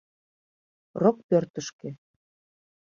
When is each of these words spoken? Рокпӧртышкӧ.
Рокпӧртышкӧ. 1.01 1.89